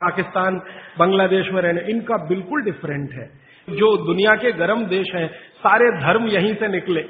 [0.00, 0.60] पाकिस्तान,
[0.98, 3.26] बांग्लादेश में रहने, इनका बिल्कुल डिफरेंट है।
[3.68, 7.04] जो दुनिया के गर्म देश हैं, सारे धर्म यहीं से निकले।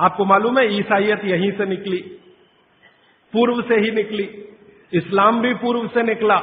[0.00, 1.98] आपको मालूम है ईसाइत यहीं से निकली,
[3.32, 4.48] पूर्व से ही निकली,
[4.92, 6.40] इस्लाम भी पूर्व से निकला।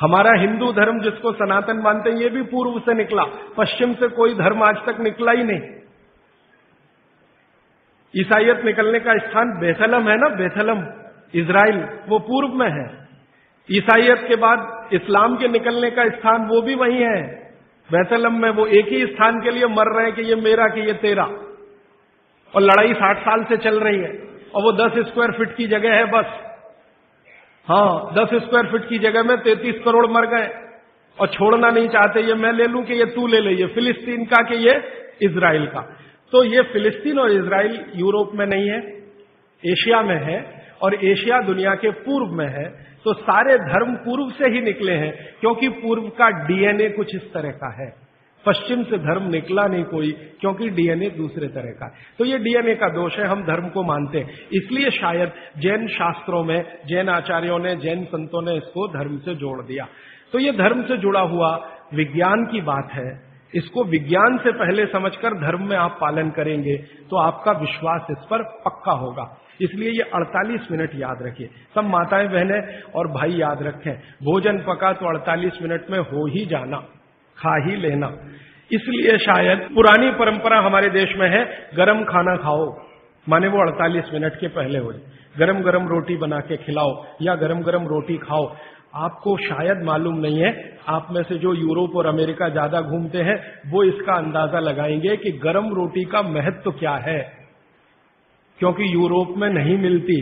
[0.00, 3.24] हमारा हिंदू धर्म जिसको सनातन मानते हैं, ये भी पूर्व से निकला।
[3.56, 5.80] पश्चिम से कोई धर्म आज तक निकला ही नहीं।
[8.14, 10.28] ईसाइयत निकलने का स्थान बेथलम है ना?
[10.28, 10.86] बेथलम
[11.34, 13.05] इसराइल वो पूर्व में है।
[13.68, 17.22] ईसाइयत के बाद इस्लाम के निकलने का स्थान वो भी वही है।
[17.90, 20.80] बेथलम में वो एक ही स्थान के लिए मर रहे हैं कि ये मेरा, कि
[20.80, 21.24] ये तेरा।
[22.54, 24.10] और लड़ाई साठ साल से चल रही है।
[24.54, 26.26] और वो दस स्क्वायर फीट की जगह है बस।
[27.68, 30.48] हाँ दस स्क्वायर फीट की जगह में तैतीस करोड़ मर गए।
[31.20, 34.24] और छोड़ना नहीं चाहते, ये मैं ले लूँ कि ये तू ले ले, ये फिलिस्तीन
[34.24, 34.74] का कि ये
[35.22, 35.80] इसराइल का।
[36.32, 38.78] तो ये फिलिस्तीन और इसराइल यूरोप में नहीं है,
[39.64, 40.38] एशिया में है।
[40.82, 42.64] और एशिया दुनिया के पूर्व में है
[43.04, 47.50] तो सारे धर्म पूर्व से ही निकले हैं, क्योंकि पूर्व का डीएनए कुछ इस तरह
[47.50, 47.88] का है।
[48.46, 50.10] पश्चिम से धर्म निकला नहीं कोई,
[50.40, 54.18] क्योंकि डीएनए दूसरे तरह का। तो ये डीएनए का दोष है, हम धर्म को मानते
[54.18, 59.34] हैं। इसलिए शायद जैन शास्त्रों में, जैन आचार्यों ने, जैन संतों ने इसको धर्म से
[59.34, 59.86] जोड़ दिया।
[60.32, 61.54] तो ये धर्म से जुड़ा हुआ
[61.94, 63.08] विज्ञान की बात है
[63.56, 66.76] इसको विज्ञान से पहले समझकर धर्म में आप पालन करेंगे
[67.10, 69.26] तो आपका विश्वास इस पर पक्का होगा।
[69.60, 74.92] इसलिए ये 48 मिनट याद रखिए। सब माताएँ बहनें और भाई याद रखें। भोजन पका
[74.92, 76.76] तो 48 मिनट में हो ही जाना,
[77.36, 78.12] खा ही लेना।
[78.70, 81.44] इसलिए शायद पुरानी परंपरा हमारे देश में है,
[81.76, 82.66] गरम खाना खाओ।
[83.26, 86.90] माने वो 48 मिनट के पहले हो जाए। गरम गरम रोटी बना के खिलाओ
[87.22, 88.46] या गरम गरम रोटी खाओ।
[88.96, 93.36] आपको शायद मालूम नहीं है, आप में से जो यूरोप और अमेरिका ज़्यादा घूमते हैं,
[93.70, 97.20] वो इसका अंदाज़ा लगाएँगे कि गरम रोटी का महत्व क्या है।
[98.58, 100.20] क्योंकि यूरोप में नहीं मिलती,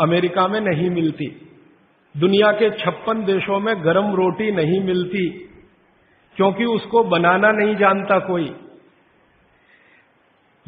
[0.00, 1.26] अमेरिका में नहीं मिलती,
[2.14, 5.28] दुनिया के छप्पन देशों में गरम रोटी नहीं मिलती,
[6.36, 8.52] क्योंकि उसको बनाना नहीं जानता कोई।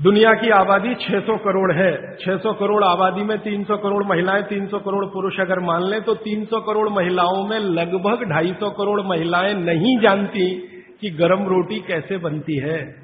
[0.03, 5.05] दुनिया की आबादी 600 करोड़ है। 600 करोड़ आबादी में 300 करोड़ महिलाएँ 300 करोड़
[5.07, 10.51] पुरुष अगर मान लें तो 300 करोड़ महिलाओं में लगभग 250 करोड़ महिलाएँ नहीं जानती
[11.01, 13.03] कि गर्म रोटी कैसे बनती है।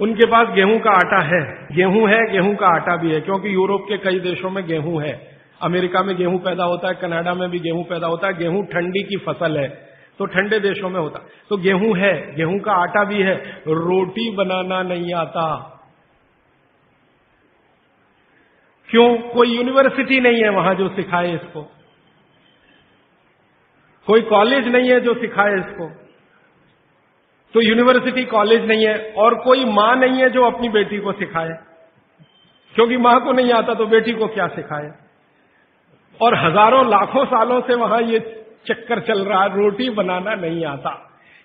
[0.00, 1.42] उनके पास गेहूँ का आटा है।
[1.76, 5.30] गेहूँ है, गेहूँ का आटा भी है, क्योंकि यूरोप के कई देशों में गेहूँ है।
[5.62, 9.02] अमेरिका में गेहूँ पैदा होता है, कनाडा में भी गेहूँ पैदा होता है। गेहूँ ठंडी
[9.02, 9.91] की फ़सल है।
[10.22, 13.34] तो ठंडे देशों में होता। तो गेहूँ है, गेहूँ का आटा भी है,
[13.68, 15.44] रोटी बनाना नहीं आता।
[18.88, 19.06] क्यों?
[19.30, 21.62] कोई यूनिवर्सिटी नहीं है वहाँ जो सिखाए इसको।
[24.08, 25.88] कोई कॉलेज नहीं है जो सिखाए इसको।
[27.54, 31.56] तो यूनिवर्सिटी कॉलेज नहीं है और कोई माँ नहीं है जो अपनी बेटी को सिखाए।
[32.74, 34.90] क्योंकि माँ को नहीं आता तो बेटी को क्या सिखाए?
[36.20, 38.18] और हज़ारों, लाखों सालों से वहाँ ये
[38.66, 40.90] चक्कर चल रहा, रोटी बनाना नहीं आता।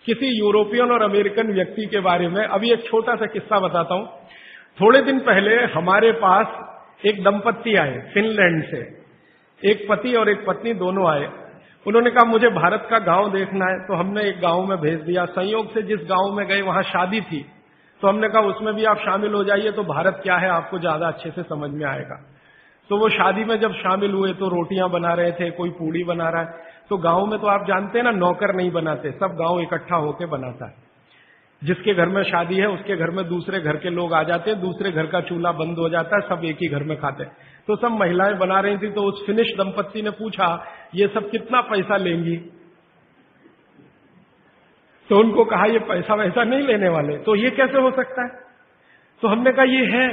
[0.05, 4.05] किसी यूरोपियन और अमेरिकन व्यक्ति के बारे में अभी एक छोटा सा किस्सा बताता हूँ।
[4.81, 6.47] थोड़े दिन पहले हमारे पास
[7.05, 8.79] एक दंपत्ति आए, फिनलैंड से।
[9.61, 11.27] एक पति और एक पत्नी दोनों आए।
[11.85, 15.25] उन्होंने कहा, मुझे भारत का गाँव देखना है। तो हमने एक गाँव में भेज दिया।
[15.25, 17.45] संयोग से जिस गाँव में गए, वहाँ शादी थी।
[18.01, 21.07] तो हमने कहा, उसमें भी आप शामिल हो जाइए तो भारत क्या है, आपको ज़्यादा
[21.07, 22.21] अच्छे से समझ में आएगा।
[22.89, 26.29] तो वो शादी में जब शामिल हुए तो रोटियाँ बना रहे थे, कोई पूड़ी बना
[26.29, 29.61] रहा है। तो गाँव में तो आप जानते हैं ना, नौकर नहीं बनाते, सब गाँव
[29.61, 30.75] इकट्ठा होकर बनाता है।
[31.63, 34.61] जिसके घर में शादी है, उसके घर में दूसरे घर के लोग आ जाते हैं,
[34.61, 37.31] दूसरे घर का चूल्हा बंद हो जाता है, सब एक ही घर में खाते हैं।
[37.67, 40.65] तो सब महिलाएँ बना रही थी तो उस फिनिश दंपत्ति ने पूछा,
[40.95, 42.37] ये सब कितना पैसा लेंगी?
[45.09, 48.29] तो उनको कहा, ये पैसा वैसा नहीं लेने वाले। तो ये कैसे हो सकता है?
[49.21, 50.09] तो हमने कहा, ये है,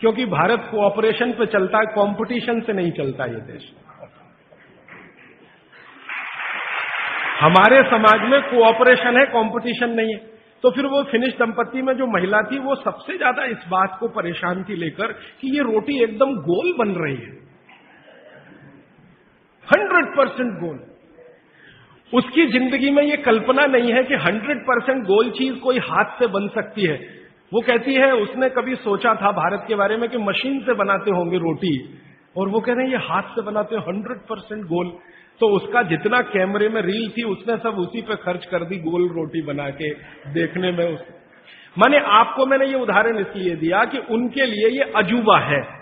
[0.00, 3.72] क्योंकि भारत कोऑपरेशन पे चलता है, कंपटीशन से नहीं चलता ये देश।
[7.38, 10.18] हमारे समाज में कोऑपरेशन है कंपटीशन नहीं है।
[10.64, 14.08] तो फिर वो फिनिश दंपत्ति में जो महिला थी, वो सबसे ज़्यादा इस बात को
[14.14, 17.36] परेशान थी लेकर कि ये रोटी एकदम गोल बन रही है।
[19.68, 20.78] Hundred percent goal.
[22.12, 26.26] उसकी ज़िंदगी में ये कल्पना नहीं है कि हंड्रेड परसेंट गोल चीज़ कोई हाथ से
[26.28, 26.96] बन सकती है।
[27.52, 31.10] वो कहती है, उसने कभी सोचा था भारत के बारे में कि मशीन से बनाते
[31.10, 31.72] होंगे रोटी,
[32.36, 34.92] और वो कह रहे हैं, ये हाथ से बनाते हैं हंड्रेड परसेंट गोल।
[35.40, 39.08] तो उसका जितना कैमरे में रील थी, उसने सब उसी पे खर्च कर दी, गोल
[39.08, 39.90] रोटी बना के
[40.32, 41.00] देखने में उस
[41.78, 45.77] माने आपको, मैंने ये उदाहरण इसलिए दिया कि उनके लिए ये अजूबा है।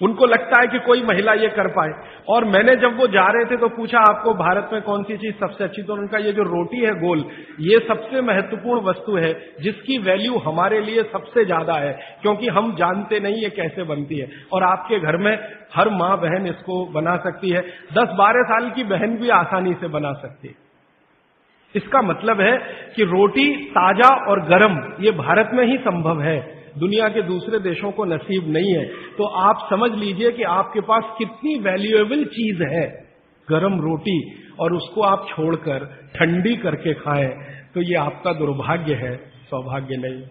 [0.00, 1.92] उनको लगता है कि कोई महिला ये कर पाए।
[2.28, 5.34] और मैंने जब वो जा रहे थे तो पूछा, आपको भारत में कौन सी चीज़
[5.34, 5.82] सबसे अच्छी?
[5.82, 7.24] तो उनका ये जो रोटी है, गोल,
[7.60, 13.20] ये सबसे महत्वपूर्ण वस्तु है, जिसकी वैल्यू हमारे लिए सबसे ज़्यादा है, क्योंकि हम जानते
[13.20, 15.32] नहीं ये कैसे बनती है। और आपके घर में
[15.74, 17.60] हर माँ बहन इसको बना सकती है।
[17.94, 20.54] दस बारह साल की बहन भी आसानी से बना सकती है।
[21.74, 22.56] इसका मतलब है
[22.96, 27.90] कि रोटी ताज़ा और गर्म, ये भारत में ही संभव है। दुनिया के दूसरे देशों
[27.90, 28.84] को नसीब नहीं है।
[29.18, 32.86] तो आप समझ लीजिए कि आपके पास कितनी वैल्यूएबल चीज़ है।
[33.48, 34.18] गरम रोटी
[34.60, 35.84] और उसको आप छोड़कर
[36.16, 37.28] ठंडी करके खाएँ
[37.74, 39.16] तो ये आपका दुर्भाग्य है,
[39.50, 40.22] सौभाग्य नहीं।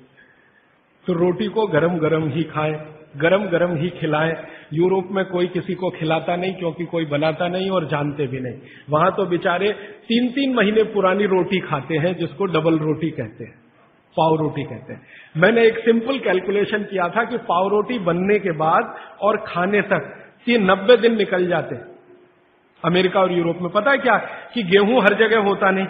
[1.05, 2.75] तो रोटी को गरम गरम ही खाएँ
[3.17, 4.33] गरम गरम ही खिलाएँ।
[4.73, 8.59] यूरोप में कोई किसी को खिलाता नहीं, क्योंकि कोई बनाता नहीं और जानते भी नहीं।
[8.89, 9.69] वहाँ तो बेचारे
[10.09, 13.64] तीन तीन महीने पुरानी रोटी खाते हैं, जिसको डबल रोटी कहते हैं।
[14.17, 15.01] पाव रोटी कहते हैं।
[15.37, 20.25] मैंने एक सिंपल कैलकुलेशन किया था कि पाव रोटी बनने के बाद और खाने तक
[20.47, 21.75] ये नब्बे दिन निकल जाते।
[22.85, 24.17] अमेरिका और यूरोप में पता है क्या?
[24.53, 25.87] कि गेहूँ हर जगह होता नहीं।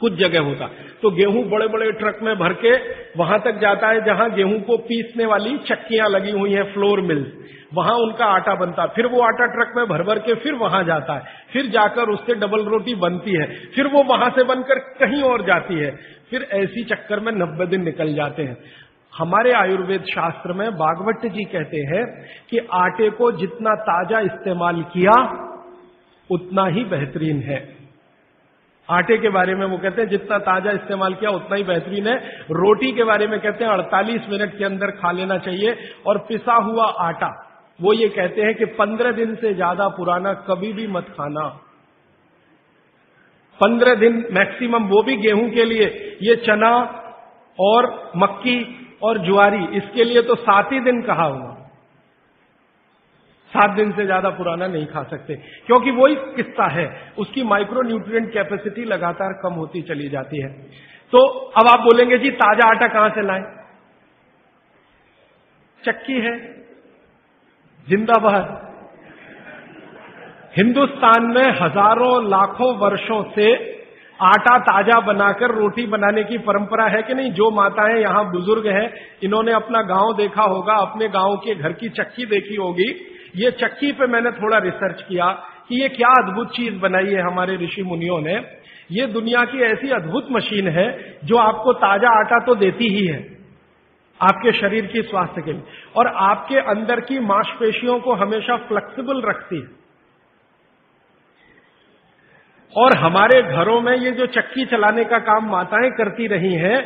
[0.00, 0.66] कुछ जगह होता।
[1.02, 2.76] तो गेहूँ बड़े बड़े ट्रक में भर के
[3.18, 7.26] वहाँ तक जाता है, जहाँ गेहूँ को पीसने वाली चक्कियाँ लगी हुई हैं, फ्लोर मिल्स।
[7.74, 10.84] वहाँ उनका आटा बनता। है फिर वो आटा ट्रक में भर भर के फिर वहाँ
[10.84, 11.22] जाता है।
[11.52, 15.74] फिर जाकर उससे डबल रोटी बनती है। फिर वो वहाँ से बनकर कहीं और जाती
[15.74, 15.90] है।
[16.30, 18.56] फिर ऐसी चक्कर में नब्बे दिन निकल जाते हैं।
[19.18, 25.22] हमारे आयुर्वेद शास्त्र में बागवट जी कहते हैं कि आटे को जितना ताज़ा इस्तेमाल किया,
[26.30, 27.77] उतना ही बेहतरीन है।
[28.88, 32.16] आटे के बारे में वो कहते हैं, जितना ताज़ा इस्तेमाल किया उतना ही बेहतरीन है।
[32.52, 35.76] रोटी के बारे में कहते हैं 48 मिनट के अंदर खा लेना चाहिए।
[36.06, 37.30] और पिसा हुआ आटा,
[37.78, 41.46] वो ये कहते हैं कि 15 दिन से ज़्यादा पुराना कभी भी मत खाना।
[43.60, 45.86] पंद्रह दिन मैक्सिमम वो भी गेहूँ के लिए,
[46.22, 46.70] ये चना
[47.58, 47.86] और
[48.16, 48.58] मक्की
[49.02, 51.47] और ज्वारी, इसके लिए तो सात ही दिन कहा हुआ।
[53.52, 55.34] सात दिन से ज़्यादा पुराना नहीं खा सकते।
[55.66, 56.86] क्योंकि वही किस्सा है,
[57.18, 60.50] उसकी माइक्रो न्यूट्रिएंट कैपेसिटी लगातार कम होती चली जाती है।
[61.12, 61.18] तो
[61.58, 63.44] अब आप बोलेंगे, जी, ताज़ा आटा कहाँ से लाएँ?
[65.82, 66.36] चक्की है,
[67.86, 68.56] जिंदाबाद।
[70.56, 73.52] हिंदुस्तान में हज़ारों लाखों वर्षों से
[74.20, 77.30] आटा ताज़ा बनाकर रोटी बनाने की परंपरा है कि नहीं?
[77.32, 78.88] जो माताएँ यहाँ बुज़ुर्ग हैं,
[79.22, 82.88] इन्होंने अपना गाँव देखा होगा, अपने गाँव के घर की चक्की देखी होगी।
[83.38, 85.30] ये चक्की पे मैंने थोड़ा रिसर्च किया
[85.68, 88.34] कि ये क्या अद्भुत चीज़ बनाई है हमारे ऋषि मुनियों ने।
[88.90, 90.86] ये दुनिया की ऐसी अद्भुत मशीन है
[91.24, 93.18] जो आपको ताज़ा आटा तो देती ही है,
[94.20, 95.62] आपके शरीर की स्वास्थ्य के लिए।
[95.96, 99.76] और आपके अंदर की मांसपेशियों को हमेशा फ्लेक्सिबल रखती है।
[102.74, 106.78] और हमारे घरों में ये जो चक्की चलाने का काम माताएँ करती रही हैं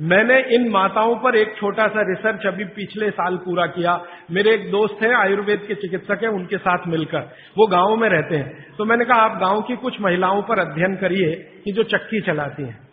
[0.00, 4.70] मैंने इन माताओं पर एक छोटा सा रिसर्च अभी पिछले साल पूरा किया। मेरे एक
[4.70, 7.18] दोस्त हैं, आयुर्वेद के चिकित्सक हैं, उनके साथ मिलकर।
[7.58, 10.96] वो गाँव में रहते हैं। तो मैंने कहा, आप गाँव की कुछ महिलाओं पर अध्ययन
[10.96, 11.32] करिए
[11.64, 12.88] कि जो चक्की चलाती हैं।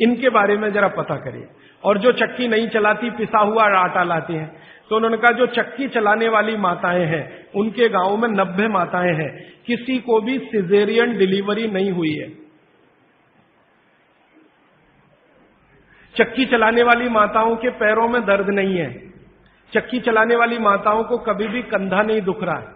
[0.00, 1.46] इनके बारे में जरा पता करिए।
[1.84, 4.56] और जो चक्की नहीं चलाती, पिसा हुआ आटा लाती हैं।
[4.90, 9.52] तो उन्होंने कहा, जो चक्की चलाने वाली माताएँ हैं, उनके गाँव में नब्बे माताएँ हैं।
[9.66, 12.43] किसी को भी सिजेरियन डिलीवरी नहीं हुई है।
[16.16, 18.90] चक्की चलाने वाली माताओं के पैरों में दर्द नहीं है।
[19.72, 22.66] चक्की चलाने वाली माताओं को कभी भी कंधा नहीं दुख रहा है,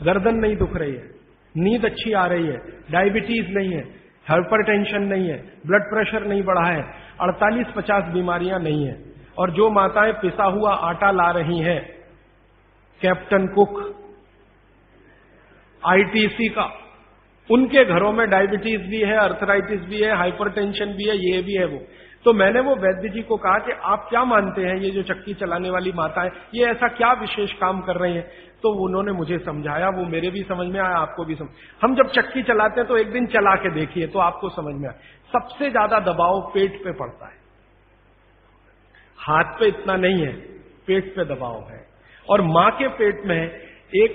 [0.00, 1.08] गर्दन नहीं दुख रही है,
[1.54, 2.58] नींद अच्छी आ रही है
[2.90, 3.82] डायबिटीज़ नहीं है
[4.26, 5.36] हाइपर टेंशन नहीं है
[5.66, 6.82] ब्लड प्रेशर नहीं बढ़ा है
[7.20, 8.94] 48-50 बीमारियाँ नहीं है।
[9.38, 11.80] और जो माताएँ पिसा हुआ आटा ला रही हैं
[13.00, 13.80] कैप्टन कुक
[15.82, 16.64] आईटीसी का,
[17.50, 21.66] उनके घरों में डायबिटीज़ भी है अर्थराइटिस भी है हाइपरटेंशन भी है, ये भी है
[21.66, 21.78] वो।
[22.24, 25.34] तो मैंने वो वैद्य जी को कहा कि आप क्या मानते हैं, ये जो चक्की
[25.34, 28.22] चलाने वाली माता है ये ऐसा क्या विशेष काम कर रही है?
[28.62, 31.48] तो उन्होंने मुझे समझाया, वो मेरे भी समझ में आया, आपको भी समझ।
[31.80, 34.88] हम जब चक्की चलाते हैं तो एक दिन चला के देखिए तो आपको समझ में
[34.88, 34.94] आए।
[35.30, 37.38] सबसे ज़्यादा दबाव पेट पे पड़ता है।
[39.18, 40.32] हाथ पे इतना नहीं है,
[40.86, 41.84] पेट पे दबाव है।
[42.26, 43.40] और माँ के पेट में
[43.96, 44.12] एक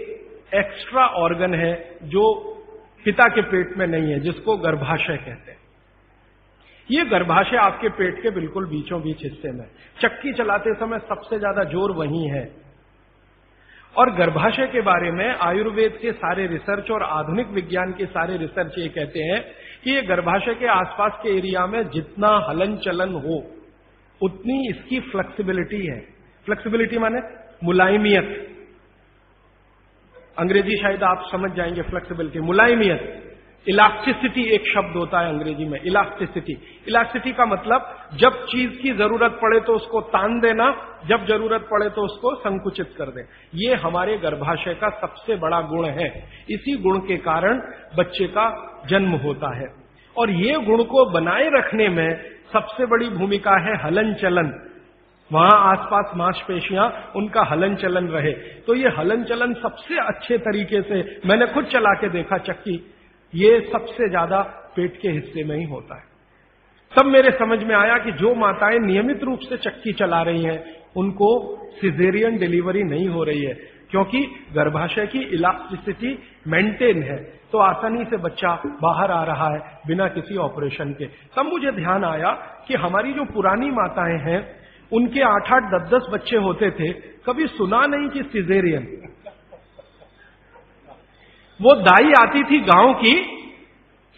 [0.55, 2.33] एक्स्ट्रा ऑर्गन है, जो
[3.05, 5.63] पिता के पेट में नहीं है, जिसको गर्भाशय कहते हैं।
[6.89, 9.65] ये गर्भाशय आपके पेट के बिल्कुल बीचों बीच हिस्से में।
[10.01, 12.43] चक्की चलाते समय सबसे ज़्यादा ज़ोर वही है।
[13.95, 18.77] और गर्भाशय के बारे में आयुर्वेद के सारे रिसर्च और आधुनिक विज्ञान के सारे रिसर्च
[18.77, 19.41] ये कहते हैं
[19.83, 23.43] कि ये गर्भाशय के आसपास के एरिया में जितना हलन चलन हो,
[24.21, 25.99] उतनी इसकी फ्लेक्सिबिलिटी है।
[26.47, 27.21] फ्लेक्सिबिलिटी माने
[27.63, 28.33] मुलायमियत।
[30.37, 33.24] अंग्रेज़ी शायद आप समझ जाएँगे फ्लेक्सिबिलिटी, मुलायमियत।
[33.67, 36.57] इलास्टिसिटी एक शब्द होता है अंग्रेज़ी में, इलास्टिसिटी।
[36.87, 41.89] इलास्टिसिटी का मतलब जब चीज़ की ज़रूरत पड़े तो उसको तान देना, जब ज़रूरत पड़े
[41.89, 46.99] तो उसको संकुचित कर दे। ये हमारे गर्भाशय का सबसे बड़ा गुण है। इसी गुण
[46.99, 47.61] के कारण
[47.97, 48.47] बच्चे का
[48.89, 49.67] जन्म होता है।
[50.17, 52.21] और ये गुण को बनाए रखने में
[52.53, 54.71] सबसे बड़ी भूमिका है हलन चलन।
[55.33, 61.21] वहाँ आसपास मांसपेशियाँ, उनका हलन चलन रहे। तो ये हलन चलन सबसे अच्छे तरीके से,
[61.25, 62.91] मैंने खुद चला के देखा, चक्की।
[63.35, 64.41] ये सबसे ज़्यादा
[64.75, 66.03] पेट के हिस्से में ही होता है।
[66.93, 70.63] तब मेरे समझ में आया कि जो माताएँ नियमित रूप से चक्की चला रही हैं,
[70.97, 71.29] उनको
[71.81, 73.53] सिजेरियन डिलीवरी नहीं हो रही है,
[73.91, 74.21] क्योंकि
[74.53, 77.17] गर्भाशय की इलास्टिसिटी मेंटेन है।
[77.51, 82.03] तो आसानी से बच्चा बाहर आ रहा है बिना किसी ऑपरेशन के। तब मुझे ध्यान
[82.03, 82.31] आया
[82.67, 84.39] कि हमारी जो पुरानी माताएँ हैं,
[84.91, 86.91] उनके आठ आठ, दस दस बच्चे होते थे,
[87.25, 88.83] कभी सुना नहीं कि सिजेरियन
[91.61, 93.35] वो दाई आती थी गाँव की,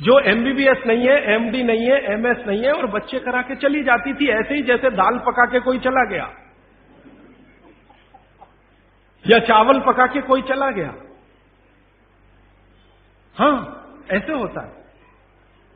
[0.01, 3.83] जो एमबीबीएस नहीं है एमडी नहीं है एमएस नहीं है, और बच्चे करा के चली
[3.83, 6.33] जाती थी ऐसे ही जैसे दाल पका के कोई चला गया।
[9.27, 10.93] या चावल पका के कोई चला गया।
[13.37, 14.71] हाँ, ऐसे होता है।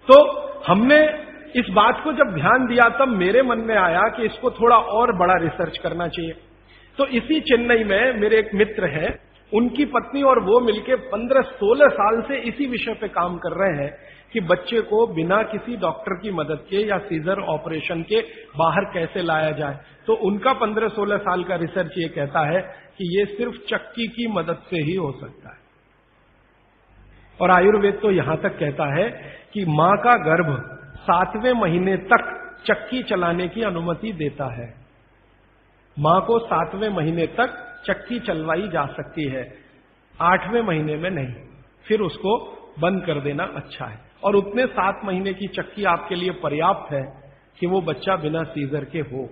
[0.08, 4.51] तो हमने इस बात को जब ध्यान दिया, तब मेरे मन में आया कि इसको
[4.51, 6.32] थोड़ा और बड़ा रिसर्च करना चाहिए।
[6.98, 12.22] तो इसी चेन्नई में मेरे एक मित्र हैं उनकी पत्नी और वो मिलके 15-16 साल
[12.22, 13.91] से इसी विषय पे काम कर रहे हैं
[14.34, 18.22] कि बच्चे को बिना किसी डॉक्टर की मदद के या सीजर ऑपरेशन के
[18.58, 22.62] बाहर कैसे लाया जाए। तो उनका 15-16 साल का रिसर्च ये कहता है
[22.98, 25.60] कि ये सिर्फ़ चक्की की मदद से ही हो सकता है।
[27.39, 29.10] और आयुर्वेद तो यहाँ तक कहता है
[29.53, 30.55] कि माँ का गर्भ
[31.00, 34.74] सातवें महीने तक चक्की चलाने की अनुमति देता है।
[35.98, 39.43] माँ को सातवें महीने तक चक्की चलवाई जा सकती है।
[40.19, 41.33] आठवें महीने में नहीं,
[41.85, 42.38] फिर उसको
[42.79, 47.03] बंद कर देना अच्छा है। और उतने सात महीने की चक्की आपके लिए पर्याप्त है
[47.59, 49.29] कि वो बच्चा बिना सीजर के हो।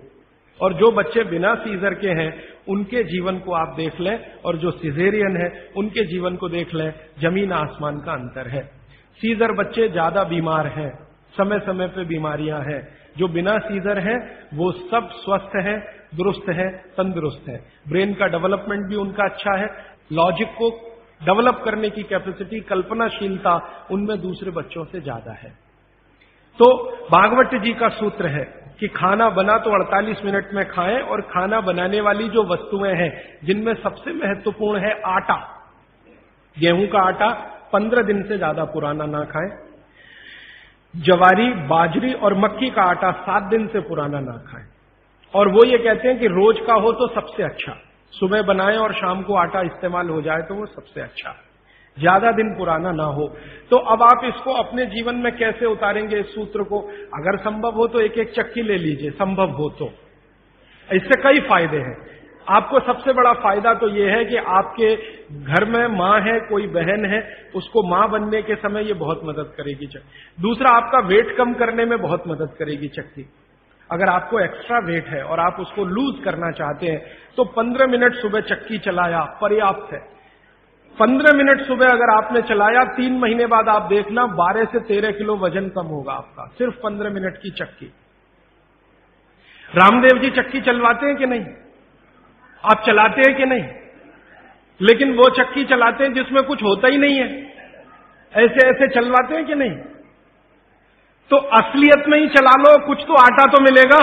[0.60, 2.32] और जो बच्चे बिना सीजर के हैं,
[2.68, 6.92] उनके जीवन को आप देख लें, और जो सिजेरियन है, उनके जीवन को देख लें,
[7.20, 8.62] ज़मीन आसमान का अंतर है।
[9.20, 10.90] सीजर बच्चे ज़्यादा बीमार हैं
[11.34, 12.80] समय समय पे बीमारियाँ हैं।
[13.18, 14.16] जो बिना सीजर है,
[14.54, 17.56] वो सब स्वस्थ है दुरुस्त है, तंदुरुस्त है।
[17.88, 19.66] ब्रेन का डेवलपमेंट भी उनका अच्छा है।
[20.12, 20.70] लॉजिक को
[21.24, 23.54] डेवलप करने की कैपेसिटी कल्पनाशीलता
[23.90, 25.50] उनमें दूसरे बच्चों से ज़्यादा है।
[26.58, 26.66] तो
[27.10, 28.44] भागवत जी का सूत्र है
[28.80, 33.10] कि खाना बना तो 48 मिनट में खाएँ और खाना बनाने वाली जो वस्तुएँ हैं,
[33.44, 35.36] जिनमें सबसे महत्वपूर्ण है आटा।
[36.56, 37.28] गेहूँ का आटा
[37.72, 39.50] 15 दिन से ज़्यादा पुराना ना खाएँ।
[40.94, 44.66] जवारी, बाजरी और मक्की का आटा सात दिन से पुराना ना खाएँ।
[45.34, 47.76] और वो ये कहते हैं कि रोज का हो तो सबसे अच्छा।
[48.12, 51.34] सुबह बनाए और शाम को आटा इस्तेमाल हो जाए तो वो सबसे अच्छा।
[51.96, 53.26] ज़्यादा दिन पुराना ना हो।
[53.70, 56.80] तो अब आप इसको अपने जीवन में कैसे उतारेंगे इस सूत्र को?
[57.14, 59.92] अगर संभव हो तो एक एक चक्की ले लीजिए, संभव हो तो।
[60.88, 61.96] इससे कई फ़ायदे हैं।
[62.48, 64.94] आपको सबसे बड़ा फ़ायदा तो यह है कि आपके
[65.34, 67.20] घर में माँ है, कोई बहन है,
[67.54, 71.84] उसको माँ बनने के समय ये बहुत मदद करेगी चक्की। दूसरा, आपका वेट कम करने
[71.84, 73.22] में बहुत मदद करेगी चक्की।
[73.92, 77.06] अगर आपको एक्स्ट्रा वेट है और आप उसको लूज करना चाहते हैं
[77.36, 80.00] तो 15 मिनट सुबह चक्की चलाया, पर्याप्त है।
[80.98, 85.36] 15 मिनट सुबह अगर आपने चलाया, तीन महीने बाद आप देखना 12 से 13 किलो
[85.36, 87.86] वज़न कम होगा आपका, सिर्फ़ 15 मिनट की चक्की।
[89.76, 91.46] रामदेव जी चक्की चलवाते हैं कि नहीं?
[92.72, 93.64] आप चलाते हैं कि नहीं?
[94.82, 97.44] लेकिन वो चक्की चलाते हैं जिसमें कुछ होता ही नहीं है।
[98.36, 99.76] ऐसे ऐसे चलवाते हैं कि नहीं?
[101.30, 104.00] तो असलियत में ही चला लो, कुछ तो आटा तो मिलेगा।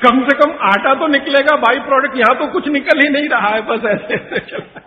[0.00, 3.48] कम से कम आटा तो निकलेगा, बाई प्रोडक्ट, यहाँ तो कुछ निकल ही नहीं रहा
[3.48, 4.80] है, बस ऐसे ऐसे चला।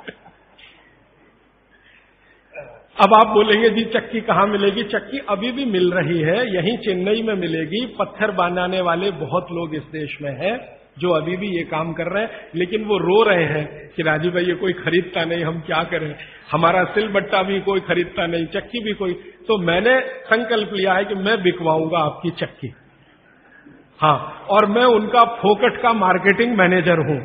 [3.04, 4.84] अब आप बोलेंगे, जी, चक्की कहाँ मिलेगी?
[4.84, 9.76] चक्की अभी भी मिल रही है, यहीं चेन्नई में मिलेगी। पत्थर बनाने वाले बहुत लोग
[9.76, 13.24] इस देश में हैं। जो अभी भी ये काम कर रहे हैं, लेकिन वो रो
[13.24, 16.16] रहे हैं कि राजीव भाई, ये कोई खरीदता नहीं, हम क्या करें?
[16.52, 19.14] हमारा सिल बट्टा भी कोई खरीदता नहीं, चक्की भी कोई।
[19.48, 22.74] तो मैंने संकल्प लिया है कि मैं बिकवाऊँगा आपकी चक्की।
[24.00, 27.20] हाँ और मैं उनका फोकट का मार्केटिंग मैनेजर हूँ।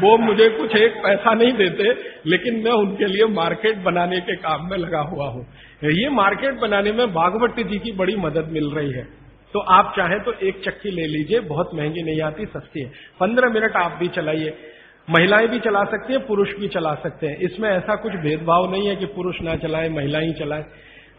[0.00, 1.92] वो मुझे कुछ एक पैसा नहीं देते,
[2.26, 5.46] लेकिन मैं उनके लिए मार्केट बनाने के काम में लगा हुआ हूँ।
[5.84, 9.23] ये मार्केट बनाने में बागवती जी की बड़ी मदद मिल रही है।
[9.54, 13.50] तो आप चाहें तो एक चक्की ले लीजिए, बहुत महँगी नहीं आती, सस्ती है। पंद्रह
[13.50, 14.56] मिनट आप भी चलाइए।
[15.10, 18.88] महिलाएँ भी चला सकती हैं, पुरुष भी चला सकते हैं। इसमें ऐसा कुछ भेदभाव नहीं
[18.88, 20.64] है कि पुरुष ना चलाए, महिला ही चलाए।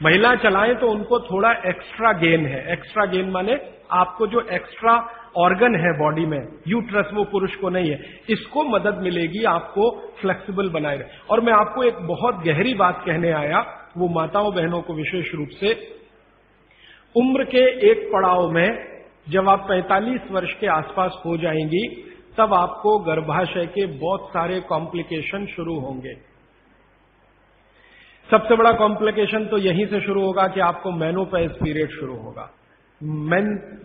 [0.04, 3.60] महिला चलाएँ तो उनको थोड़ा एक्स्ट्रा गेन है। एक्स्ट्रा गेन माने
[3.92, 8.00] आपको जो एक्स्ट्रा ऑर्गन है बॉडी में यूट्रस वो पुरुष को नहीं है।
[8.30, 9.90] इसको मदद मिलेगी आपको
[10.22, 13.60] फ्लेक्सिबल बनाए और मैं आपको एक बहुत गहरी बात कहने आया,
[13.98, 15.74] वो माताओं बहनों को विशेष रूप से
[17.18, 18.96] उम्र के एक पड़ाव में
[19.30, 25.46] जब आप 45 वर्ष के आसपास हो जाएँगी, तब आपको गर्भाशय के बहुत सारे कॉम्प्लिकेशन
[25.46, 26.14] शुरू होंगे।
[28.32, 32.52] सबसे बड़ा कॉम्प्लिकेशन तो यहीं से शुरू होगा कि आपको मैनोपैज पीरियड शुरू होगा।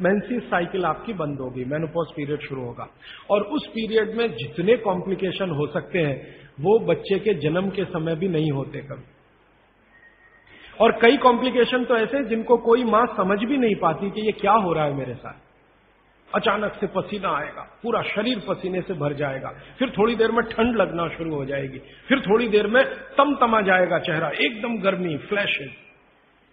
[0.01, 2.89] मेंसिस साइकिल आपकी बंद होगी मेनोपॉज पीरियड शुरू होगा।
[3.31, 6.27] और उस पीरियड में जितने कॉम्प्लिकेशन हो सकते हैं,
[6.61, 9.20] वो बच्चे के जन्म के समय भी नहीं होते कभी।
[10.81, 14.53] और कई कॉम्प्लिकेशन तो ऐसे जिनको कोई माँ समझ भी नहीं पाती कि ये क्या
[14.53, 15.49] हो रहा है मेरे साथ।
[16.31, 20.77] अचानक से पसीना आएगा, पूरा शरीर पसीने से भर जाएगा। फिर थोड़ी देर में ठंड
[20.77, 22.83] लगना शुरू हो जाएगी। फिर थोड़ी देर में
[23.19, 25.71] तम तमा जाएगा चेहरा, एकदम गर्मी फ्लैशेज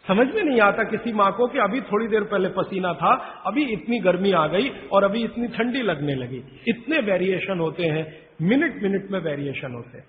[0.05, 3.13] समझ में नहीं आता किसी माँ को कि अभी थोड़ी देर पहले पसीना था,
[3.45, 8.05] अभी इतनी गर्मी आ गई और अभी इतनी ठंडी लगने लगी। इतने वेरिएशन होते हैं
[8.41, 10.05] मिनट मिनट में वेरिएशन होते हैं।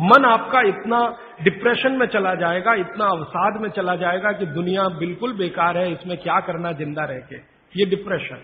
[0.00, 5.32] मन आपका इतना डिप्रेशन में चला जाएगा, इतना अवसाद में चला जाएगा कि दुनिया बिल्कुल
[5.32, 7.36] बेकार है, इसमें क्या करना ज़िंदा रह के?
[7.78, 8.36] ये डिप्रेशन।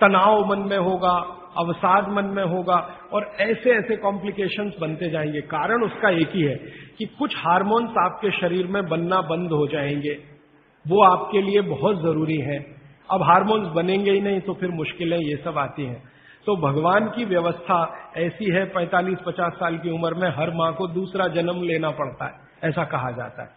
[0.00, 5.82] तनाव मन में होगा, अवसाद मन में होगा और ऐसे ऐसे कॉम्प्लिकेशंस बनते जाएँगे। कारण
[5.82, 6.54] उसका एक ही है
[6.98, 10.18] कि कुछ हार्मोन्स आपके शरीर में बनना बंद हो जाएँगे।
[10.86, 12.58] वो आपके लिए बहुत ज़रूरी है।
[13.10, 16.15] अब हार्मोन्स बनेंगे ही नहीं तो फिर मुश्किलें ये सब आती हैं।
[16.46, 17.78] तो भगवान की व्यवस्था
[18.16, 22.34] ऐसी है 45-50 साल की उम्र में हर माँ को दूसरा जन्म लेना पड़ता है,
[22.64, 23.48] ऐसा कहा जाता है।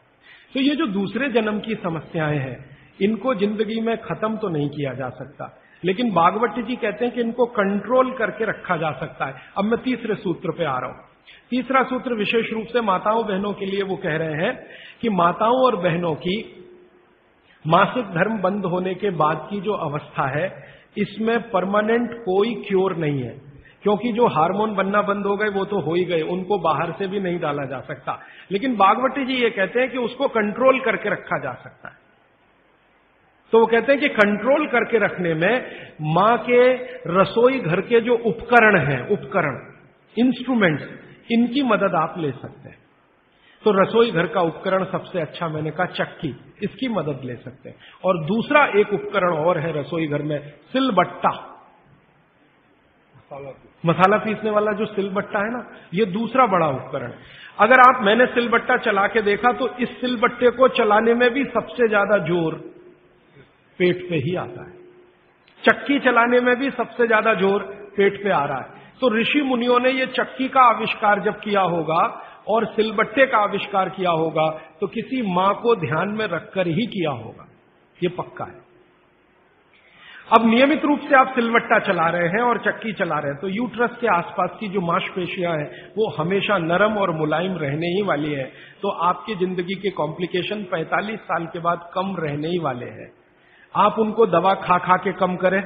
[0.54, 2.58] तो ये जो दूसरे जन्म की समस्याएँ हैं,
[3.02, 5.54] इनको ज़िंदगी में खत्म तो नहीं किया जा सकता,
[5.84, 9.82] लेकिन बागवती जी कहते हैं कि इनको कंट्रोल करके रखा जा सकता है। अब मैं
[9.82, 11.08] तीसरे सूत्र पे आ रहा हूँ।
[11.50, 14.54] तीसरा सूत्र विशेष रूप से माताओं बहनों के लिए वो कह रहे हैं
[15.02, 16.36] कि माताओं और बहनों की
[17.66, 20.48] मासिक धर्म बंद होने के बाद की जो अवस्था है
[20.98, 23.50] इसमें परमानेंट कोई क्योर नहीं है।
[23.84, 27.08] क्योंकि जो हार्मोन बनना बंद हो गए, वो तो हो ही गए, उनको बाहर से
[27.08, 28.20] भी नहीं डाला जा सकता।
[28.52, 31.96] लेकिन बागवती जी ये कहते हैं कि उसको कंट्रोल करके रखा जा सकता है।
[33.52, 36.74] तो वो कहते हैं कि कंट्रोल करके रखने में माँ के
[37.08, 39.74] रसोई घर के जो उपकरण हैं, उपकरण
[40.18, 40.84] इंस्ट्रूमेंट्स
[41.32, 42.79] इनकी मदद आप ले सकते हैं।
[43.64, 46.30] तो रसोई घर का उपकरण सबसे अच्छा मैंने कहा चक्की
[46.64, 50.40] इसकी मदद ले सकते हैं। और दूसरा एक उपकरण और है रसोई घर में
[50.74, 51.32] सिलबट्टा।
[53.84, 55.60] मसाला पीसने वाला जो सिलबट्टा है ना
[55.94, 57.12] ये दूसरा बड़ा उपकरण।
[57.60, 61.88] अगर आप मैंने सिलबट्टा चला के देखा तो इस सिलबट्टे को चलाने में भी सबसे
[61.88, 62.56] ज़्यादा ज़ोर
[63.80, 64.78] पेट पे ही आता है।
[65.64, 67.64] चक्की चलाने में भी सबसे ज़्यादा ज़ोर
[67.98, 71.62] पेट पे आ रहा है। तो ऋषि मुनियों ने ये चक्की का आविष्कार जब किया
[71.68, 72.02] होगा
[72.50, 74.48] और सिलबट्टे का आविष्कार किया होगा
[74.82, 77.48] तो किसी माँ को ध्यान में रखकर ही किया होगा।
[77.98, 78.68] ये पक्का है।
[80.30, 83.48] अब नियमित रूप से आप सिलवट्टा चला रहे हैं और चक्की चला रहे हैं तो
[83.50, 88.34] यूट्रस के आसपास की जो मांसपेशियाँ हैं, वो हमेशा नरम और मुलायम रहने ही वाली
[88.34, 88.44] है।
[88.82, 93.10] तो आपकी ज़िंदगी के कॉम्प्लिकेशन 45 साल के बाद कम रहने ही वाले हैं।
[93.76, 95.62] आप उनको दवा खा खा के कम करें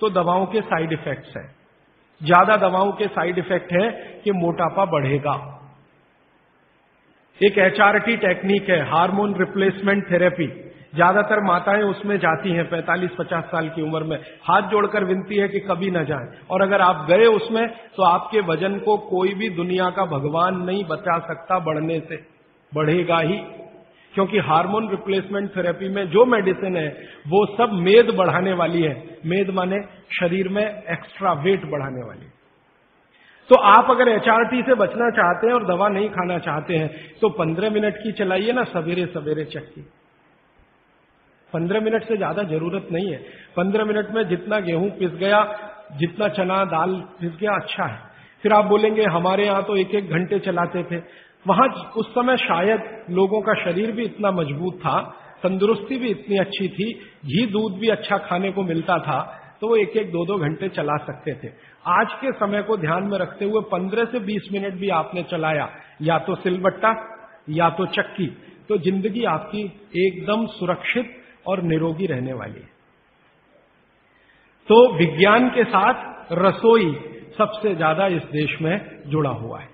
[0.00, 1.48] तो दवाओं के साइड इफेक्ट्स हैं।
[2.20, 3.90] ज़्यादा दवाओं के साइड इफ़ेक्ट है
[4.24, 5.34] कि मोटापा बढ़ेगा।
[7.42, 10.46] एक एचआरटी टेक्निक है, हार्मोन रिप्लेसमेंट थेरेपी।
[10.94, 15.60] ज़्यादातर माताएँ उसमें जाती हैं 45-50 साल की उम्र में। हाथ जोड़कर विनती है कि
[15.60, 19.88] कभी न जाएँ। और अगर आप गए उसमें तो आपके वज़न को कोई भी दुनिया
[19.90, 22.16] का भगवान नहीं बचा सकता बढ़ने से।
[22.72, 23.38] बढ़ेगा ही।
[24.12, 26.88] क्योंकि हार्मोन रिप्लेसमेंट थेरेपी में जो मेडिसिन है,
[27.28, 28.94] वो सब मेद बढ़ाने वाली है।
[29.26, 29.80] मेद माने
[30.20, 32.26] शरीर में एक्स्ट्रा वेट बढ़ाने वाली।
[33.50, 36.88] तो आप अगर एचआरटी से बचना चाहते हैं और दवा नहीं खाना चाहते हैं
[37.20, 39.84] तो पंद्रह मिनट की चलाइए ना सवेरे सवेरे चक्की
[41.52, 43.16] पंद्रह मिनट से ज़्यादा ज़रूरत नहीं है।
[43.56, 45.40] पंद्रह मिनट में जितना गेहूँ पिस गया,
[45.98, 47.98] जितना चना, दाल पिस गया अच्छा है।
[48.44, 51.00] फिर आप बोलेंगे, हमारे यहाँ तो एक एक घंटे चलाते थे।
[51.46, 54.98] वहाँ उस समय शायद लोगों का शरीर भी इतना मज़बूत था,
[55.42, 56.92] तंदुरुस्ती भी इतनी अच्छी थी,
[57.26, 59.20] घी दूध भी अच्छा खाने को मिलता था
[59.60, 61.48] तो वो एक एक दो दो घंटे चला सकते थे।
[61.84, 65.68] आज के समय को ध्यान में रखते हुए पंद्रह से बीस मिनट भी आपने चलाया,
[66.02, 66.92] या तो सिलबट्टा,
[67.50, 68.26] या तो चक्की
[68.68, 69.62] तो ज़िंदगी आपकी
[69.98, 71.16] एकदम सुरक्षित
[71.46, 72.70] और निरोगी रहने वाली है।
[74.68, 76.92] तो विज्ञान के साथ रसोई
[77.38, 79.68] सबसे ज़्यादा इस देश में जुड़ा हुआ है।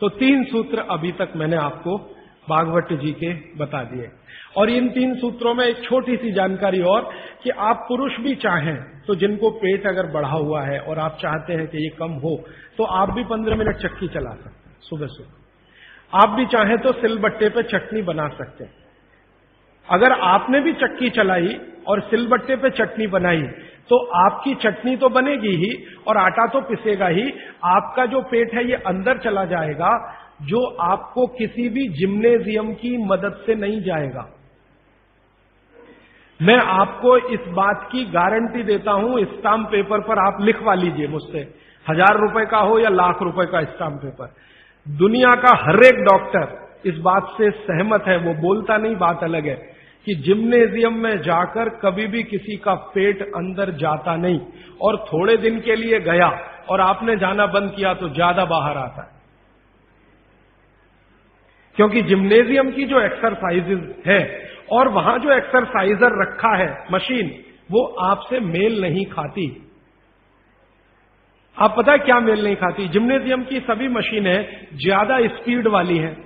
[0.00, 1.96] तो तीन सूत्र अभी तक मैंने आपको
[2.48, 4.08] भागवत जी के बता दिए।
[4.56, 7.10] और इन तीन सूत्रों में एक छोटी सी जानकारी और
[7.42, 11.52] कि आप पुरुष भी चाहें तो जिनको पेट अगर बढ़ा हुआ है और आप चाहते
[11.52, 12.36] हैं कि ये कम हो
[12.78, 16.92] तो आप भी पंद्रह मिनट चक्की चला सकते हैं, सुबह सुबह। आप भी चाहें तो
[16.94, 18.72] सिलबट्टे पे चटनी बना सकते हैं।
[19.88, 21.56] अगर आपने भी चक्की चलाई
[21.86, 23.42] और सिलबट्टे पे चटनी बनाई
[23.90, 25.70] तो आपकी चटनी तो बनेगी ही
[26.06, 27.22] और आटा तो पिसेगा ही।
[27.66, 29.92] आपका जो पेट है, ये अंदर चला जाएगा
[30.40, 34.28] जो आपको किसी भी जिम्नेजियम की मदद से नहीं जाएगा।
[36.40, 41.40] मैं आपको इस बात की गारंटी देता हूँ, स्टाम्प पेपर पर आप लिखवा लीजिए मुझसे।
[41.86, 44.32] हज़ार रुपए का हो या लाख रुपए का स्टाम्प पेपर।
[44.86, 49.46] दुनिया का हर एक डॉक्टर इस बात से सहमत है, वो बोलता नहीं, बात अलग
[49.46, 49.54] है
[50.06, 54.40] कि जिम्नेजियम में जाकर कभी भी किसी का पेट अंदर जाता नहीं।
[54.82, 56.28] और थोड़े दिन के लिए गया
[56.70, 59.17] और आपने जाना बंद किया तो ज़्यादा बाहर आता है।
[61.78, 68.40] क्योंकि जिम्नेजियम की जो एक्सरसाइजेज है और वहाँ जो एक्सरसाइजर रखा है मशीन वो आपसे
[68.40, 69.44] मेल नहीं खाती।
[71.56, 72.88] आप पता है क्या मेल नहीं खाती?
[72.88, 76.16] जिम्नेजियम की सभी मशीनें ज़्यादा स्पीड वाली हैं।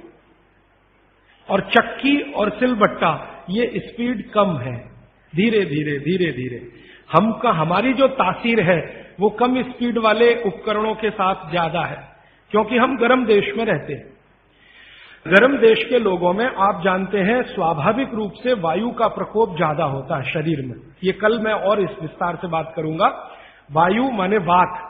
[1.48, 4.76] और चक्की और सिलबट्टा, ये स्पीड कम है।
[5.32, 6.62] धीरे धीरे धीरे धीरे।
[7.12, 8.80] हम का, हमारी जो तासीर है,
[9.20, 12.08] वो कम स्पीड वाले उपकरणों के साथ ज़्यादा है।
[12.50, 14.11] क्योंकि हम गर्म देश में रहते हैं।
[15.26, 19.84] गर्म देश के लोगों में आप जानते हैं, स्वाभाविक रूप से वायु का प्रकोप ज़्यादा
[19.84, 23.06] होता है शरीर में। ये कल मैं और इस विस्तार से बात करूँगा।
[23.70, 24.80] वायु माने वात,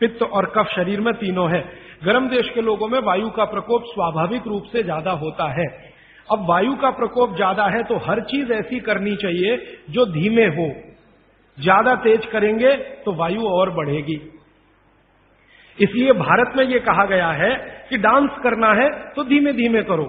[0.00, 1.60] पित्त और कफ शरीर में तीनों है।
[2.04, 5.66] गर्म देश के लोगों में वायु का प्रकोप स्वाभाविक रूप से ज़्यादा होता है।
[6.28, 9.56] अब वायु का प्रकोप ज़्यादा है तो हर चीज़ ऐसी करनी चाहिए
[9.90, 10.68] जो धीमे हो।
[11.58, 14.20] ज़्यादा तेज करेंगे तो वायु और बढ़ेगी।
[15.78, 17.52] इसलिए भारत में यह कहा गया है
[17.90, 20.06] कि डांस करना है तो धीमे धीमे करो।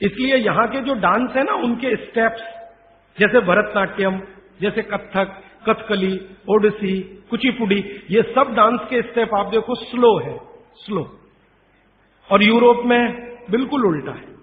[0.00, 2.42] इसलिए यहाँ के जो डांस है ना, उनके स्टेप्स
[3.18, 4.20] जैसे भरतनाट्यम,
[4.60, 6.12] जैसे कथक कथकली,
[6.50, 6.98] ओडिसी,
[7.30, 7.78] कुचिपुड़ी,
[8.10, 10.36] ये सब डांस के स्टेप आप देखो स्लो है
[10.76, 11.02] स्लो
[12.30, 13.00] और यूरोप में
[13.50, 14.34] बिल्कुल उल्टा है।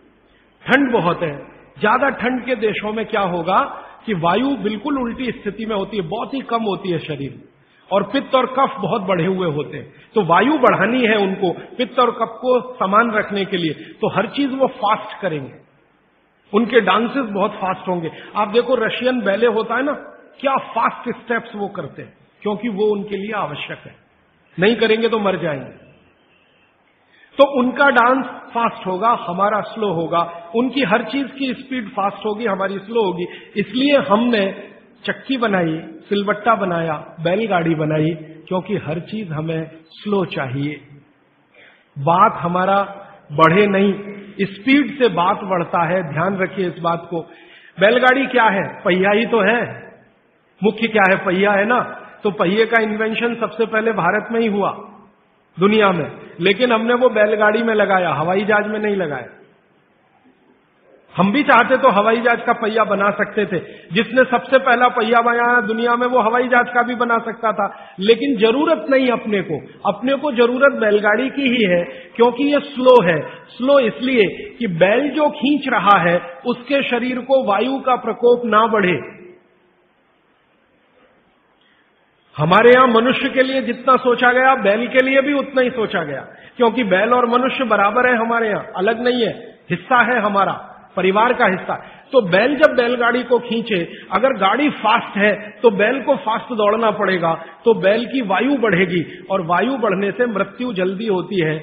[0.65, 1.35] ठंड बहुत है।
[1.79, 3.59] ज़्यादा ठंड के देशों में क्या होगा
[4.05, 7.52] कि वायु बिल्कुल उल्टी स्थिति में होती है, बहुत ही कम होती है शरीर। में
[7.93, 11.99] और पित्त और कफ बहुत बढ़े हुए होते हैं। तो वायु बढ़ानी है उनको, पित्त
[11.99, 15.53] और कफ को समान रखने के लिए। तो हर चीज़ वो फास्ट करेंगे।
[16.53, 19.91] उनके डांसेस बहुत फास्ट होंगे। आप देखो रशियन बैले होता है ना,
[20.39, 23.95] क्या फास्ट स्टेप्स वो करते हैं, क्योंकि वो उनके लिए आवश्यक है।
[24.59, 25.83] नहीं करेंगे तो मर जाएँगे।
[27.37, 32.45] तो उनका डांस फास्ट होगा, हमारा स्लो होगा। उनकी हर चीज़ की स्पीड फास्ट होगी,
[32.45, 33.25] हमारी स्लो होगी।
[33.57, 34.72] इसलिए हमने
[35.05, 38.09] चक्की बनाई, सिलबट्टा बनाया, बैलगाड़ी बनाई,
[38.47, 40.81] क्योंकि हर चीज़ हमें स्लो चाहिए।
[41.99, 42.81] बात हमारा
[43.31, 43.93] बढ़े नहीं
[44.41, 47.21] स्पीड से बात बढ़ता है, ध्यान रखिए इस बात को।
[47.79, 48.81] बैलगाड़ी क्या है?
[48.85, 49.83] पहिया ही तो है।
[50.63, 51.25] मुख्य क्या है?
[51.25, 51.79] पहिया है ना?
[52.23, 54.71] तो पहिए का इन्वेंशन सबसे पहले भारत में ही हुआ,
[55.59, 59.42] दुनिया में। लेकिन हमने वो बैलगाड़ी में लगाया, हवाई जहाज़ में नहीं लगाया।
[61.17, 63.59] हम भी चाहते तो हवाई जहाज़ का पहिया बना सकते थे।
[63.93, 67.95] जिसने सबसे पहला पहिया बनाया दुनिया में, वो हवाई जहाज़ का भी बना सकता था।
[67.99, 71.83] लेकिन ज़रूरत नहीं अपने को। अपने को ज़रूरत बैलगाड़ी की ही है,
[72.15, 77.43] क्योंकि ये स्लो है। स्लो इसलिए कि बैल जो खींच रहा है, उसके शरीर को
[77.43, 79.23] वायु का प्रकोप ना बढ़े।
[82.37, 86.03] हमारे यहाँ मनुष्य के लिए जितना सोचा गया, बैल के लिए भी उतना ही सोचा
[86.03, 90.69] गया। क्योंकि बैल और मनुष्य बराबर है हमारे यहाँ, अलग नहीं है, हिस्सा है हमारा।
[90.95, 91.75] परिवार का हिस्सा।
[92.13, 93.77] तो बैल जब बैलगाड़ी को खींचे,
[94.11, 97.33] अगर गाड़ी फास्ट है तो बैल को फास्ट दौड़ना पड़ेगा
[97.65, 101.57] तो बैल की वायु बढ़ेगी और वायु बढ़ने से मृत्यु जल्दी होती है।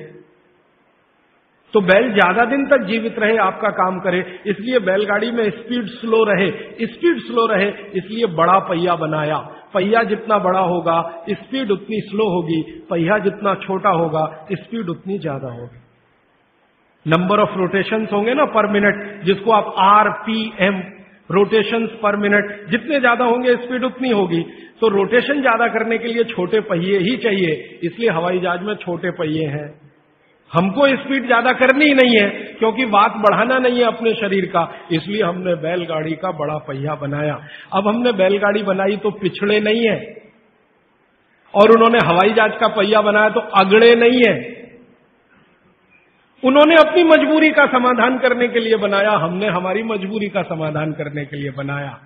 [1.74, 6.22] तो बैल ज़्यादा दिन तक जीवित रहे, आपका काम करे, इसलिए बैलगाड़ी में स्पीड स्लो
[6.24, 6.48] रहे।
[6.86, 9.36] स्पीड स्लो रहे, इसलिए बड़ा पहिया बनाया।
[9.74, 10.98] पहिया जितना बड़ा होगा
[11.30, 15.78] स्पीड उतनी स्लो होगी, पहिया जितना छोटा होगा स्पीड उतनी ज़्यादा होगी।
[17.06, 20.80] नंबर ऑफ़ रोटेशन होंगे ना पर मिनट जिसको आप R P M
[21.30, 24.40] rotation per minute जितने ज़्यादा होंगे स्पीड उतनी होगी।
[24.80, 29.10] तो रोटेशन ज़्यादा करने के लिए छोटे पहिए ही चाहिए, इसलिए हवाई जहाज़ में छोटे
[29.12, 29.68] पहिए हैं।
[30.50, 34.62] हमको स्पीड ज़्यादा करनी ही नहीं है, क्योंकि बात बढ़ाना नहीं है अपने शरीर का,
[34.92, 37.34] इसलिए हमने बैलगाड़ी का बड़ा पहिया बनाया।
[37.72, 39.98] अब हमने बैलगाड़ी बनाई तो पिछड़े नहीं है,
[41.54, 44.34] और उन्होंने हवाई जहाज़ का पहिया बनाया तो अगड़े नहीं है।
[46.42, 51.24] उन्होंने अपनी मजबूरी का समाधान करने के लिए बनाया, हमने हमारी मजबूरी का समाधान करने
[51.24, 51.98] के लिए बनाया।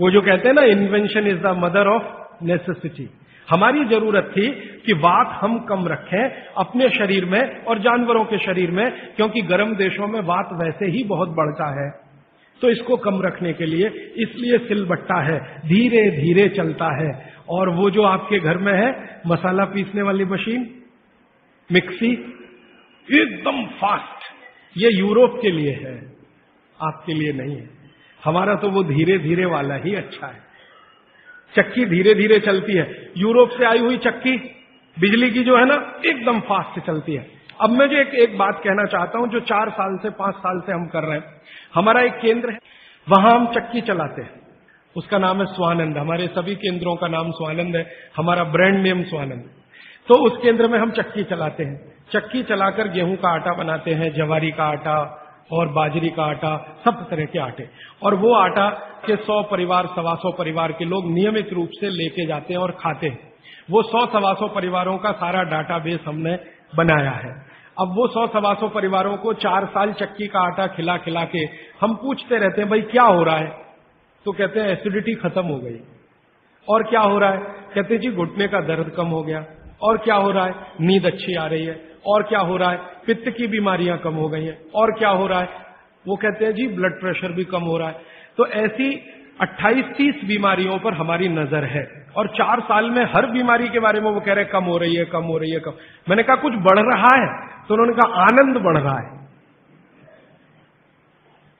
[0.00, 3.08] वो जो कहते हैं ना invention is the mother of necessity
[3.48, 4.48] हमारी ज़रूरत थी
[4.86, 9.74] कि वात हम कम रखें अपने शरीर में और जानवरों के शरीर में, क्योंकि गर्म
[9.76, 11.90] देशों में वात वैसे ही बहुत बढ़ता है।
[12.62, 17.10] तो इसको कम रखने के लिए इसलिए सिलबट्टा है धीरे धीरे चलता है।
[17.48, 20.68] और वो जो आपके घर में है, मसाला पीसने वाली मशीन,
[21.70, 22.14] मिक्सी
[23.14, 24.24] एकदम फास्ट।
[24.78, 26.12] ये यूरोप के लिए है
[26.82, 27.70] आपके लिए नहीं है।
[28.24, 30.40] हमारा तो वो धीरे धीरे वाला ही अच्छा है।
[31.56, 34.36] चक्की धीरे धीरे चलती है। यूरोप से आई हुई चक्की
[34.98, 38.60] बिजली की जो है ना एकदम फास्ट चलती है। अब मैं जो एक, एक बात
[38.64, 41.40] कहना चाहता हूँ जो चार साल से पाँच साल से हम कर रहे हैं।
[41.74, 42.58] हमारा एक केंद्र है
[43.08, 44.40] वहाँ हम चक्की चलाते हैं।
[44.96, 49.50] उसका नाम है स्वानंद। हमारे सभी केंद्रों का नाम स्वानंद है। हमारा ब्रांड नेम स्वानंद।
[50.08, 54.14] तो उस केंद्र में हम चक्की चलाते हैं। चक्की चलाकर गेहूँ का आटा बनाते हैं,
[54.14, 57.68] जवारी का आटा और बाजरी का आटा, सब तरह के आटे।
[58.02, 58.70] और वो आटा
[59.06, 62.70] के सौ परिवार, सवा सौ परिवार के लोग नियमित रूप से लेके जाते हैं और
[62.70, 63.32] खाते हैं।
[63.70, 66.38] वो सौ, सवा सौ परिवारों का सारा डाटाबेस हमने
[66.76, 67.46] बनाया है।
[67.80, 71.38] अब वो सौ, सवा सौ परिवारों को चार साल चक्की का आटा खिला खिला के
[71.80, 73.48] हम पूछते रहते हैं, भाई, क्या हो रहा है?
[74.24, 75.80] तो कहते हैं, एसिडिटी खत्म हो गई।
[76.68, 77.38] और क्या हो रहा है?
[77.74, 79.44] कहते जी, घुटने का दर्द कम हो गया।
[79.82, 80.54] और क्या हो रहा है?
[80.80, 82.76] नींद अच्छी आ रही है। और क्या हो रहा है?
[82.76, 85.48] पित्त की बीमारियाँ कम हो गई हैं। और क्या हो रहा है?
[86.08, 87.94] वो कहते हैं, जी ब्लड प्रेशर भी कम हो रहा है।
[88.36, 93.80] तो ऐसी 28-30 बीमारियों पर हमारी नज़र है। और चार साल में हर बीमारी के
[93.80, 95.72] बारे में वो कह रहे हैं, कम हो रही है, कम हो रही है, कम।
[96.08, 97.48] मैंने कहा, कुछ बढ़ रहा है?
[97.68, 99.28] तो उन्होंने कहा, आनंद बढ़ रहा है।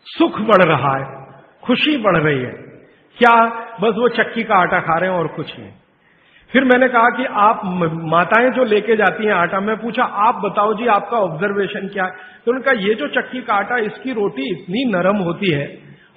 [0.05, 1.33] सुख बढ़ रहा है।
[1.65, 2.53] खुशी बढ़ रही है।
[3.19, 3.45] क्या
[3.81, 5.71] बस वो चक्की का आटा खा रहे हैं और कुछ नहीं।
[6.51, 7.61] फिर मैंने कहा कि आप
[8.11, 12.11] माताएँ जो लेके जाती हैं आटा, मैं पूछा, आप बताओ जी, आपका ऑब्जर्वेशन क्या है?
[12.45, 15.67] तो उनका ये जो चक्की का आटा, इसकी रोटी इतनी नरम होती है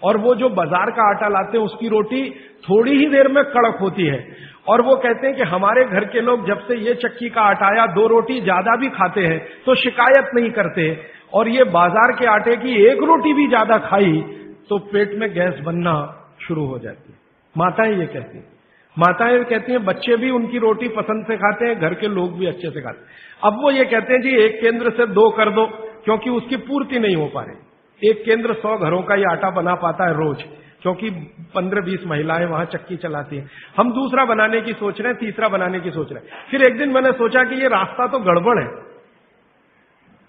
[0.02, 2.30] और वो जो बाज़ार का आटा लाते हैं, उसकी रोटी
[2.64, 4.20] थोड़ी ही देर में कड़क होती है
[4.68, 7.68] और वो कहते हैं कि हमारे घर के लोग जब से ये चक्की का आटा
[7.68, 10.88] आया, दो रोटी ज़्यादा भी खाते हैं तो शिकायत नहीं करते
[11.34, 14.22] और ये बाज़ार के आटे की एक रोटी भी ज़्यादा खाई
[14.70, 15.94] तो पेट में गैस बनना
[16.42, 17.18] शुरू हो जाती है।
[17.56, 18.50] माताएँ ये कहती हैं।
[18.98, 22.48] माताएँ कहती हैं, बच्चे भी उनकी रोटी पसंद से खाते हैं, घर के लोग भी
[22.48, 23.08] अच्छे से खाते हैं।
[23.44, 25.66] अब वो ये कहते हैं, जी, एक केंद्र से दो कर दो,
[26.06, 29.74] क्योंकि उसकी पूर्ति नहीं हो पा रही। एक केंद्र सौ घरों का ही आटा बना
[29.76, 30.44] पाता है रोज,
[30.82, 31.10] क्योंकि
[31.56, 35.48] पंद्रह बीस महिलाएँ वहाँ चक्की चलाती हैं। हम दूसरा बनाने की सोच रहे हैं, तीसरा
[35.48, 38.60] बनाने की सोच रहे हैं। फिर एक दिन मैंने सोचा कि ये रास्ता तो गड़बड़
[38.60, 38.68] है।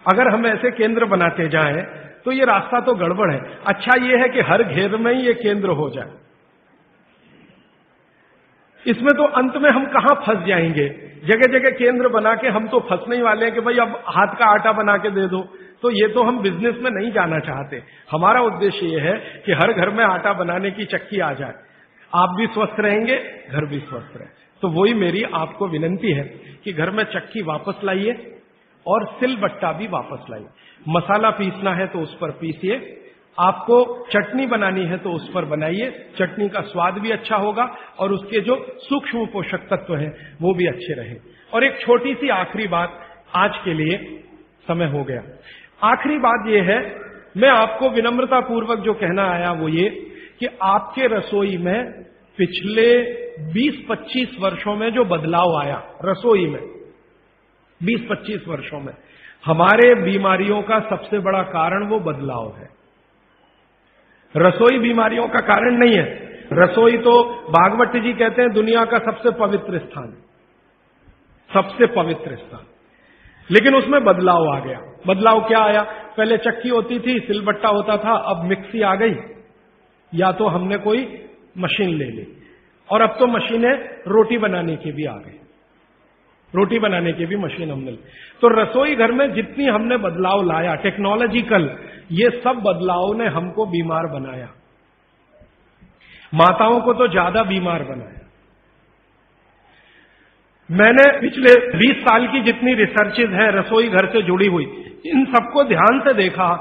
[0.04, 1.82] अगर हम ऐसे केंद्र बनाते जाएँ
[2.24, 5.32] तो ये रास्ता तो गड़बड़ है। अच्छा ये है कि हर घेर में ही ये
[5.34, 6.10] केंद्र हो जाए।
[8.86, 10.88] इसमें तो अंत में हम कहाँ फंस जाएँगे?
[11.24, 14.26] जगह जगह केंद्र बना के हम तो फंसने ही वाले हैं कि भाई अब हाथ
[14.26, 15.42] का आटा बना के दे दो।
[15.82, 19.72] तो ये तो हम बिज़नेस में नहीं जाना चाहते। हमारा उद्देश्य ये है कि हर
[19.72, 21.52] घर में आटा बनाने की चक्की आ जाए।
[22.14, 23.16] आप भी स्वस्थ रहेंगे,
[23.50, 24.28] घर भी स्वस्थ रहे।
[24.62, 26.24] तो वही मेरी आपको विनंती है
[26.64, 28.38] कि घर में चक्की वापस लाइए
[28.86, 30.46] और सिल बट्टा भी वापस लाइए।
[30.88, 33.01] मसाला पीसना है तो उस पर पीसिए।
[33.38, 37.64] आपको चटनी बनानी है तो उस पर बनाइए। चटनी का स्वाद भी अच्छा होगा
[37.98, 40.10] और उसके जो सूक्ष्म पोषक तत्व हैं,
[40.42, 41.16] वो भी अच्छे रहे।
[41.54, 43.00] और एक छोटी सी आखिरी बात
[43.36, 43.98] आज के लिए
[44.68, 45.22] समय हो गया।
[45.82, 46.78] आखिरी बात यह है,
[47.36, 49.88] मैं आपको विनम्रता पूर्वक जो कहना आया वो ये
[50.40, 52.02] कि आपके रसोई में
[52.38, 52.86] पिछले
[53.52, 56.60] 20-25 वर्षों में जो बदलाव आया, रसोई में
[57.80, 58.92] 20-25 वर्षों में,
[59.44, 62.68] हमारे बीमारियों का सबसे बड़ा कारण वो बदलाव है।
[64.36, 69.30] रसोई बीमारियों का कारण नहीं है। रसोई तो भागवत जी कहते हैं दुनिया का सबसे
[69.30, 70.16] पवित्र स्थान।
[71.54, 72.66] सबसे पवित्र स्थान।
[73.50, 75.82] लेकिन उसमें बदलाव आ गया। बदलाव क्या आया?
[76.16, 79.14] पहले चक्की होती थी, सिलबट्टा होता था, अब मिक्सी आ गई।
[80.14, 81.26] या तो हमने कोई
[81.58, 82.36] मशीन ले ली।
[82.92, 83.74] और अब तो मशीनें
[84.08, 85.41] रोटी बनाने की भी आ गई।
[86.54, 87.92] रोटी बनाने की भी मशीन हमने
[88.42, 91.70] तो रसोई घर में जितनी हमने बदलाव लाया टेक्नोलॉजिकल
[92.12, 94.48] ये सब बदलाव ने हमको बीमार बनाया।
[96.32, 98.20] माताओं को तो ज़्यादा बीमार बनाया।
[100.70, 104.64] मैंने पिछले 20 साल की जितनी रिसर्चेज है, रसोई घर से जुड़ी हुई,
[105.06, 106.54] इन सबको ध्यान से देखा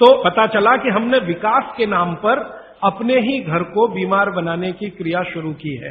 [0.00, 2.38] तो पता चला कि हमने विकास के नाम पर
[2.84, 5.90] अपने ही घर को बीमार बनाने की क्रिया शुरू की है।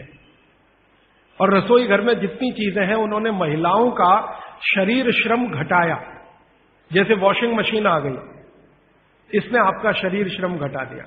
[1.41, 4.39] और रसोई घर में जितनी चीज़ें हैं, उन्होंने महिलाओं का
[4.75, 5.95] शरीर श्रम घटाया।
[6.93, 8.15] जैसे वॉशिंग मशीन आ गई,
[9.37, 11.05] इसने आपका शरीर श्रम घटा दिया।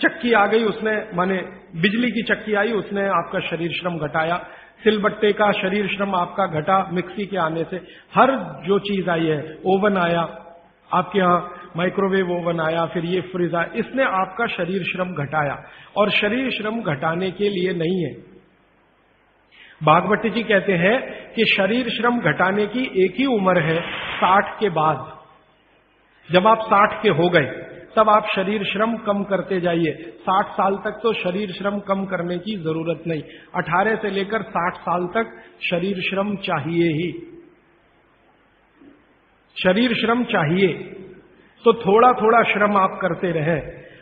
[0.00, 1.36] चक्की आ गई, उसने, माने
[1.76, 4.36] बिजली की चक्की आई, उसने आपका शरीर श्रम घटाया।
[4.84, 7.76] सिलबट्टे का शरीर श्रम आपका घटा मिक्सी के आने से।
[8.14, 8.32] हर
[8.66, 10.20] जो चीज़ आई है, ओवन आया,
[10.94, 15.62] आपके यहाँ माइक्रोवेव ओवन आया, फिर ये फ्रिज आया, इसने आपका शरीर श्रम घटाया।
[15.96, 18.35] और शरीर श्रम घटाने के लिए नहीं है।
[19.80, 20.96] बागवती जी कहते हैं
[21.32, 23.80] कि शरीर श्रम घटाने की एक ही उम्र है
[24.14, 25.04] साठ के बाद।
[26.28, 27.46] जब आप साठ के हो गए,
[27.96, 32.38] तब आप शरीर श्रम कम करते जाइए। साठ साल तक तो शरीर श्रम कम करने
[32.38, 33.22] की ज़रूरत नहीं।
[33.54, 35.30] अठारह से लेकर साठ साल तक
[35.62, 37.10] शरीर श्रम चाहिए ही।
[39.56, 40.72] शरीर श्रम चाहिए
[41.64, 43.60] तो थोड़ा थोड़ा श्रम आप करते रहे।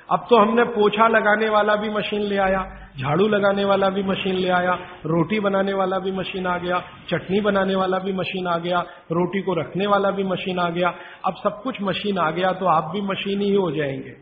[0.09, 2.62] अब तो हमने पोछा लगाने वाला भी मशीन ले आया,
[3.01, 4.73] झाड़ू लगाने वाला भी मशीन ले आया,
[5.07, 8.81] रोटी बनाने वाला भी मशीन आ गया, चटनी बनाने वाला भी मशीन आ गया,
[9.12, 10.93] रोटी को रखने वाला भी मशीन आ गया।
[11.25, 14.14] अब सब कुछ मशीन आ गया तो आप भी मशीन ही हो जाएँगे।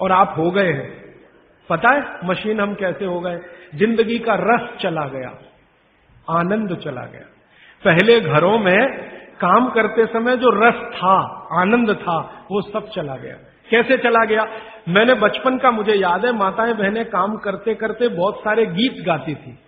[0.00, 0.88] और आप हो गए हैं।
[1.70, 3.38] पता है मशीन हम कैसे हो गए?
[3.74, 5.30] ज़िंदगी का रस चला गया,
[6.30, 7.26] आनंद चला गया।
[7.82, 8.78] पहले घरों में
[9.40, 11.16] काम करते समय जो रस था,
[11.60, 12.18] आनंद था,
[12.50, 13.36] वो सब चला गया।
[13.70, 14.48] कैसे चला गया?
[14.88, 19.34] मैंने बचपन का मुझे याद है, माताएँ बहनें काम करते करते बहुत सारे गीत गाती
[19.34, 19.58] थी।